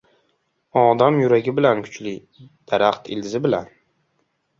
[0.83, 2.13] •Odam yuragi bilan kuchli,
[2.73, 3.71] daraxt— ildizi bilan.